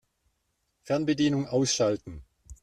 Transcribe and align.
Fernbedienung 0.81 1.45
ausschalten. 1.45 2.23